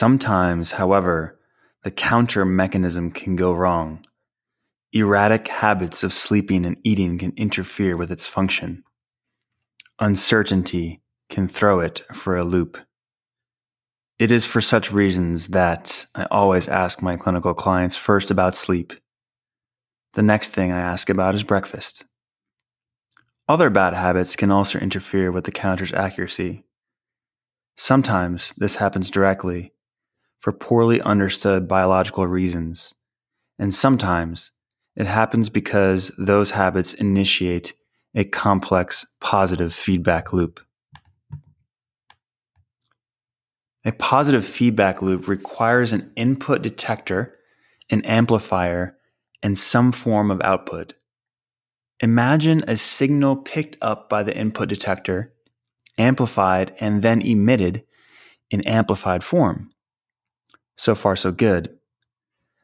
[0.00, 1.38] Sometimes, however,
[1.84, 4.02] the counter mechanism can go wrong.
[4.94, 8.82] Erratic habits of sleeping and eating can interfere with its function.
[9.98, 12.78] Uncertainty can throw it for a loop.
[14.18, 18.94] It is for such reasons that I always ask my clinical clients first about sleep.
[20.14, 22.06] The next thing I ask about is breakfast.
[23.46, 26.64] Other bad habits can also interfere with the counter's accuracy.
[27.76, 29.74] Sometimes this happens directly
[30.40, 32.94] for poorly understood biological reasons,
[33.58, 34.52] and sometimes
[34.96, 37.74] it happens because those habits initiate
[38.14, 40.60] a complex positive feedback loop.
[43.84, 47.34] A positive feedback loop requires an input detector,
[47.90, 48.96] an amplifier,
[49.42, 50.94] and some form of output.
[52.00, 55.32] Imagine a signal picked up by the input detector,
[55.96, 57.84] amplified, and then emitted
[58.50, 59.70] in amplified form.
[60.80, 61.76] So far, so good.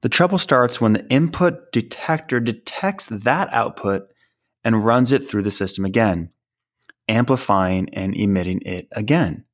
[0.00, 4.08] The trouble starts when the input detector detects that output
[4.64, 6.32] and runs it through the system again,
[7.06, 9.44] amplifying and emitting it again.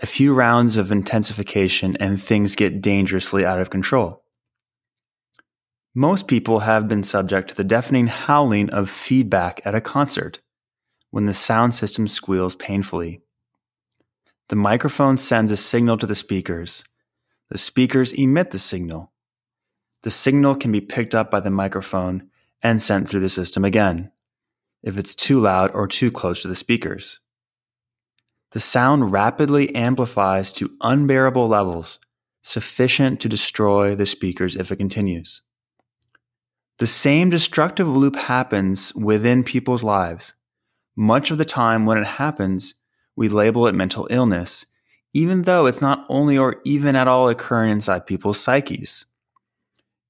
[0.00, 4.24] A few rounds of intensification and things get dangerously out of control.
[5.94, 10.40] Most people have been subject to the deafening howling of feedback at a concert
[11.12, 13.20] when the sound system squeals painfully.
[14.48, 16.84] The microphone sends a signal to the speakers.
[17.50, 19.12] The speakers emit the signal.
[20.02, 22.30] The signal can be picked up by the microphone
[22.62, 24.10] and sent through the system again
[24.82, 27.20] if it's too loud or too close to the speakers.
[28.50, 31.98] The sound rapidly amplifies to unbearable levels,
[32.42, 35.42] sufficient to destroy the speakers if it continues.
[36.78, 40.34] The same destructive loop happens within people's lives.
[40.94, 42.74] Much of the time, when it happens,
[43.16, 44.66] we label it mental illness,
[45.14, 49.06] even though it's not only or even at all occurring inside people's psyches.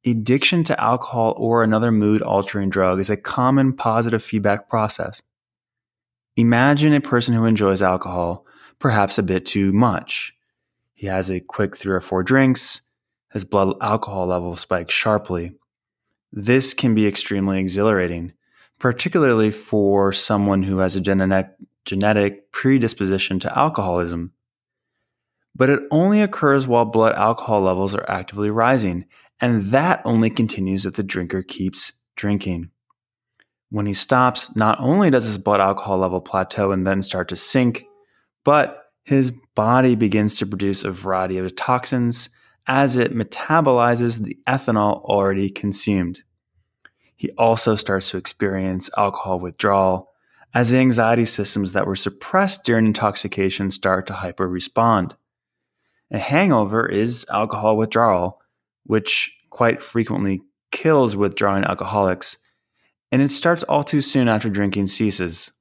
[0.06, 5.22] Addiction to alcohol or another mood altering drug is a common positive feedback process.
[6.36, 8.46] Imagine a person who enjoys alcohol,
[8.78, 10.34] perhaps a bit too much.
[10.94, 12.82] He has a quick three or four drinks,
[13.30, 15.54] his blood alcohol level spikes sharply.
[16.32, 18.32] This can be extremely exhilarating,
[18.78, 21.48] particularly for someone who has a genetic,
[21.84, 24.32] genetic predisposition to alcoholism.
[25.56, 29.06] But it only occurs while blood alcohol levels are actively rising
[29.40, 32.70] and that only continues if the drinker keeps drinking.
[33.70, 37.36] When he stops, not only does his blood alcohol level plateau and then start to
[37.36, 37.84] sink,
[38.44, 42.30] but his body begins to produce a variety of toxins
[42.66, 46.22] as it metabolizes the ethanol already consumed.
[47.16, 50.10] He also starts to experience alcohol withdrawal
[50.54, 55.16] as the anxiety systems that were suppressed during intoxication start to hyper respond.
[56.10, 58.40] A hangover is alcohol withdrawal
[58.84, 62.38] which quite frequently kills withdrawing alcoholics,
[63.10, 65.52] and it starts all too soon after drinking ceases.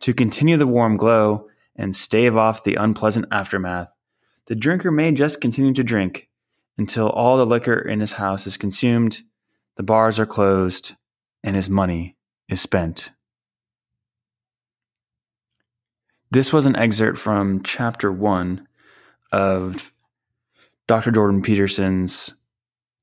[0.00, 3.94] To continue the warm glow and stave off the unpleasant aftermath,
[4.46, 6.28] the drinker may just continue to drink
[6.76, 9.22] until all the liquor in his house is consumed,
[9.76, 10.94] the bars are closed,
[11.42, 12.16] and his money
[12.48, 13.12] is spent.
[16.30, 18.66] This was an excerpt from chapter one
[19.34, 19.92] of
[20.86, 21.10] Dr.
[21.10, 22.40] Jordan Peterson's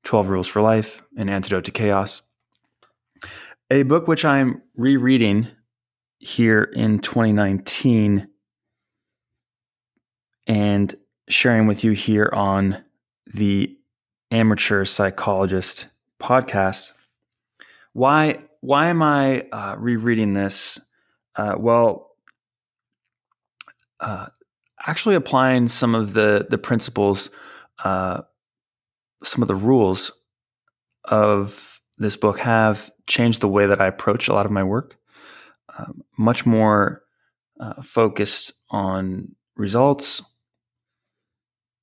[0.04, 2.22] 12 Rules for Life, An Antidote to Chaos,
[3.70, 5.46] a book which I'm rereading
[6.20, 8.28] here in 2019
[10.46, 10.94] and
[11.28, 12.82] sharing with you here on
[13.26, 13.76] the
[14.30, 15.88] Amateur Psychologist
[16.18, 16.94] podcast.
[17.92, 20.80] Why why am I uh, rereading this?
[21.36, 22.16] Uh, well,
[24.00, 24.28] uh,
[24.86, 27.30] actually applying some of the the principles
[27.84, 28.22] uh,
[29.22, 30.12] some of the rules
[31.04, 34.96] of this book have changed the way that I approach a lot of my work.
[35.78, 37.02] Um, much more
[37.60, 40.22] uh, focused on results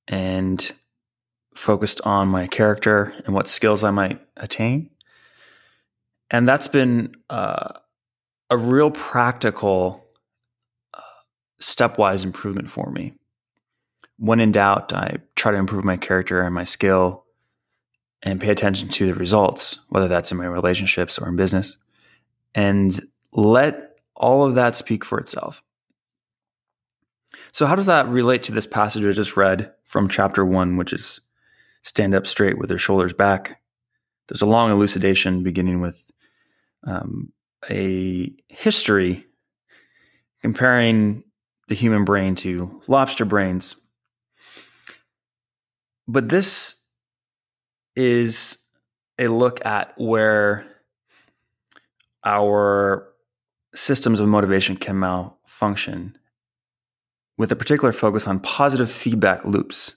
[0.08, 0.72] and
[1.54, 4.90] focused on my character and what skills I might attain.
[6.30, 7.72] And that's been uh,
[8.50, 10.09] a real practical, uh,
[11.60, 13.12] stepwise improvement for me
[14.20, 17.24] when in doubt, I try to improve my character and my skill
[18.22, 21.78] and pay attention to the results, whether that's in my relationships or in business,
[22.54, 23.00] and
[23.32, 25.62] let all of that speak for itself.
[27.50, 30.92] So, how does that relate to this passage I just read from chapter one, which
[30.92, 31.22] is
[31.80, 33.62] stand up straight with your shoulders back?
[34.28, 36.10] There's a long elucidation beginning with
[36.84, 37.32] um,
[37.70, 39.24] a history
[40.42, 41.24] comparing
[41.70, 43.76] the human brain to lobster brains
[46.06, 46.82] but this
[47.96, 48.58] is
[49.18, 50.66] a look at where
[52.24, 53.06] our
[53.74, 56.16] systems of motivation can malfunction
[57.38, 59.96] with a particular focus on positive feedback loops.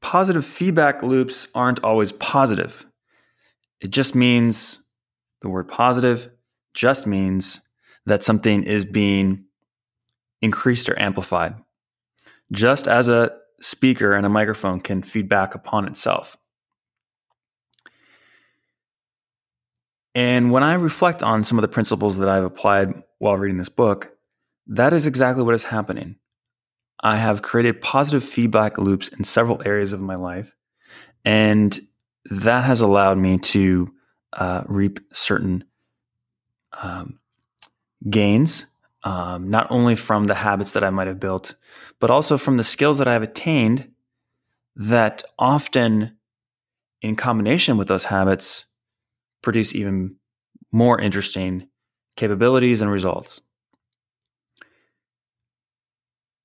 [0.00, 2.86] Positive feedback loops aren't always positive.
[3.80, 4.84] It just means
[5.40, 6.30] the word positive
[6.74, 7.60] just means
[8.06, 9.44] that something is being
[10.42, 11.54] increased or amplified,
[12.52, 16.36] just as a speaker and a microphone can feedback upon itself.
[20.14, 23.68] And when I reflect on some of the principles that I've applied while reading this
[23.68, 24.12] book,
[24.68, 26.16] that is exactly what is happening.
[27.02, 30.54] I have created positive feedback loops in several areas of my life,
[31.24, 31.78] and
[32.30, 33.92] that has allowed me to
[34.32, 35.64] uh, reap certain
[36.82, 37.18] um,
[38.08, 38.66] gains,
[39.04, 41.54] um, not only from the habits that I might have built,
[42.00, 43.90] but also from the skills that I've attained
[44.76, 46.16] that often,
[47.02, 48.66] in combination with those habits,
[49.42, 50.16] produce even
[50.72, 51.68] more interesting
[52.16, 53.40] capabilities and results.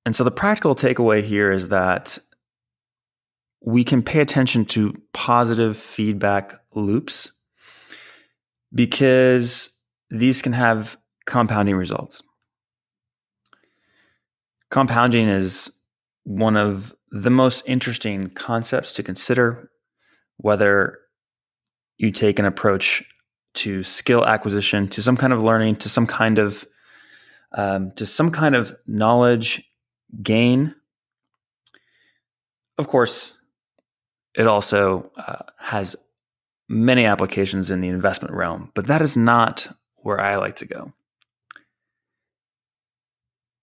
[0.04, 2.18] And so the practical takeaway here is that
[3.62, 7.32] we can pay attention to positive feedback loops
[8.74, 9.70] because
[10.10, 10.96] these can have
[11.26, 12.22] compounding results.
[14.70, 15.70] Compounding is
[16.24, 19.70] one of the most interesting concepts to consider,
[20.36, 20.98] whether
[21.98, 23.04] you take an approach
[23.54, 26.64] to skill acquisition, to some kind of learning, to some kind of
[27.52, 29.62] um, to some kind of knowledge
[30.22, 30.72] gain.
[32.78, 33.36] Of course,
[34.36, 35.96] it also uh, has
[36.68, 40.92] many applications in the investment realm, but that is not where I like to go.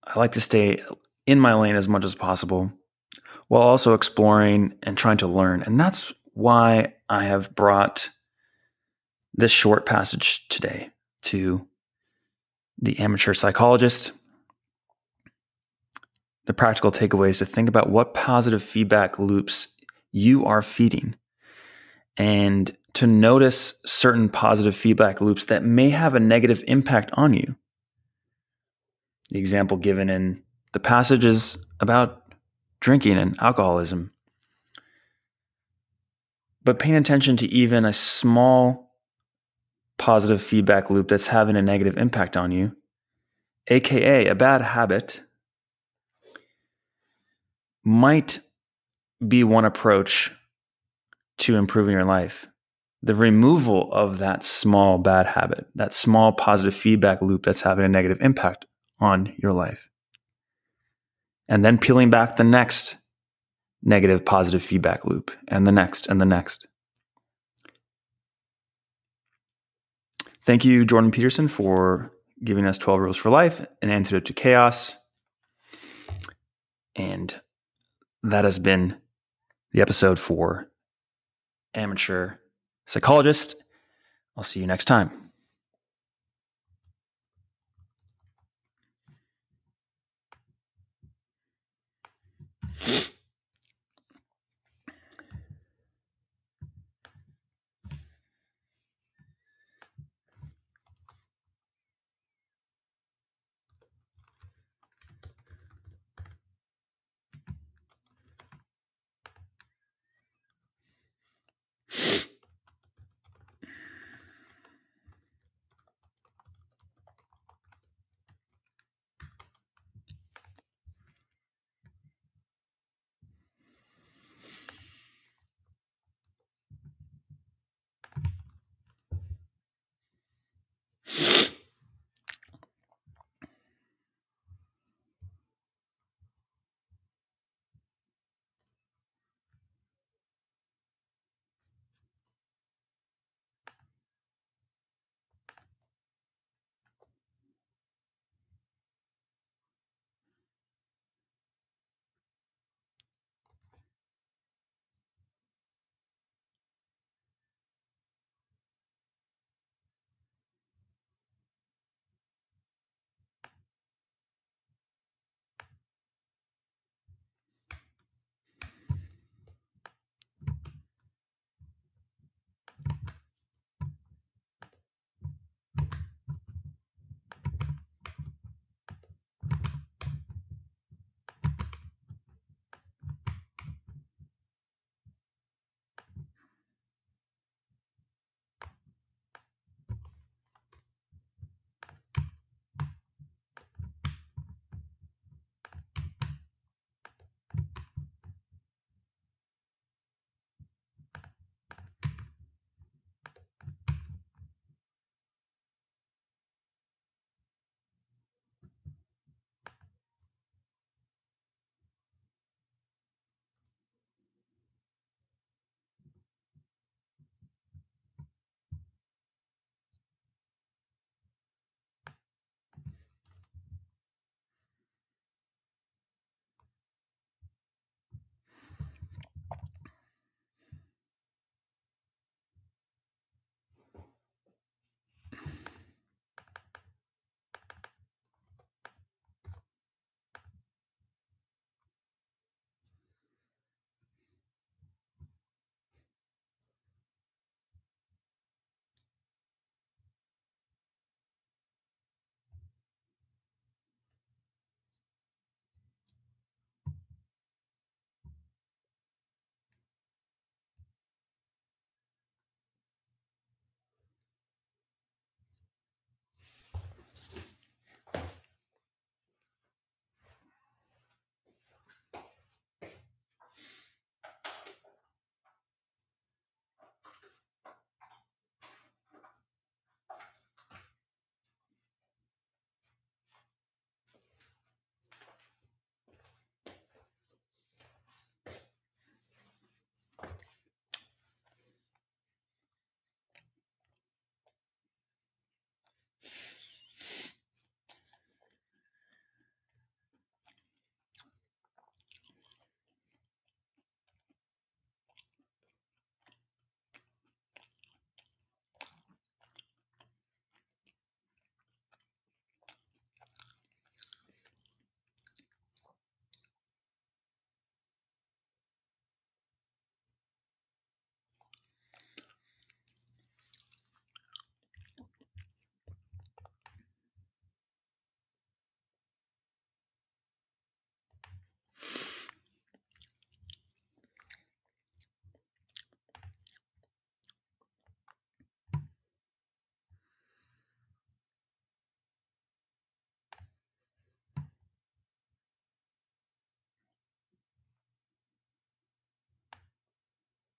[0.08, 0.82] I like to stay
[1.26, 2.72] in my lane as much as possible
[3.48, 5.62] while also exploring and trying to learn.
[5.62, 8.10] And that's why I have brought
[9.34, 10.90] this short passage today
[11.24, 11.66] to
[12.80, 14.12] the amateur psychologist.
[16.46, 19.68] The practical takeaway is to think about what positive feedback loops
[20.12, 21.16] you are feeding
[22.16, 27.54] and to notice certain positive feedback loops that may have a negative impact on you.
[29.30, 30.42] The example given in
[30.72, 32.22] the passage is about
[32.80, 34.12] drinking and alcoholism.
[36.64, 38.94] But paying attention to even a small
[39.98, 42.76] positive feedback loop that's having a negative impact on you,
[43.68, 45.22] aka a bad habit,
[47.84, 48.40] might
[49.26, 50.32] be one approach
[51.38, 52.46] to improving your life.
[53.02, 57.88] The removal of that small bad habit, that small positive feedback loop that's having a
[57.88, 58.66] negative impact
[59.00, 59.90] on your life.
[61.48, 62.96] And then peeling back the next
[63.82, 66.66] negative positive feedback loop, and the next, and the next.
[70.42, 72.12] Thank you, Jordan Peterson, for
[72.42, 74.96] giving us 12 Rules for Life, an antidote to chaos.
[76.96, 77.40] And
[78.22, 78.96] that has been
[79.72, 80.70] the episode for
[81.74, 82.36] Amateur
[82.86, 83.56] Psychologist.
[84.36, 85.27] I'll see you next time.